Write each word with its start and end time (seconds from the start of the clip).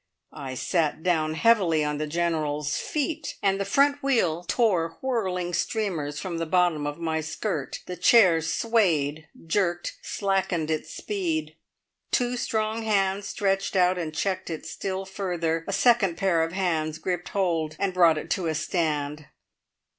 I 0.33 0.55
sat 0.55 1.03
down 1.03 1.35
heavily 1.35 1.83
on 1.83 1.99
the 1.99 2.07
General's 2.07 2.75
feet, 2.77 3.35
and 3.43 3.59
the 3.61 3.65
front 3.65 4.01
wheel 4.01 4.43
tore 4.45 4.97
whirling 4.99 5.53
streamers 5.53 6.17
from 6.19 6.39
the 6.39 6.47
bottom 6.47 6.87
of 6.87 6.97
my 6.97 7.21
skirt. 7.21 7.83
The 7.85 7.95
chair 7.95 8.41
swayed, 8.41 9.27
jerked, 9.45 9.97
slackened 10.01 10.71
its 10.71 10.91
speed; 10.91 11.55
two 12.11 12.35
strong 12.35 12.81
hands 12.81 13.27
stretched 13.27 13.75
out 13.75 13.99
and 13.99 14.11
checked 14.11 14.49
it 14.49 14.65
still 14.65 15.05
further; 15.05 15.63
a 15.67 15.71
second 15.71 16.17
pair 16.17 16.41
of 16.41 16.51
hands 16.51 16.97
gripped 16.97 17.29
hold, 17.29 17.75
and 17.77 17.93
brought 17.93 18.17
it 18.17 18.31
to 18.31 18.47
a 18.47 18.55
stand. 18.55 19.27